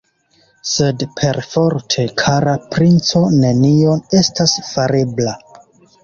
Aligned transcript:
Sed 0.67 1.03
perforte, 1.17 2.05
kara 2.21 2.55
princo, 2.75 3.21
nenio 3.43 3.93
estas 4.21 4.55
farebla! 4.71 5.35